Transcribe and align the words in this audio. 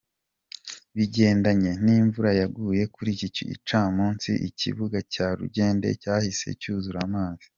Bigendanye 0.95 1.71
n'imvura 1.83 2.31
yaguye 2.41 2.83
kuri 2.95 3.09
iki 3.27 3.43
gicamunsi 3.51 4.29
ikibuga 4.49 4.97
cya 5.13 5.27
Rugende 5.39 5.87
cyahise 6.01 6.49
cyuzura 6.61 6.99
amazi. 7.09 7.47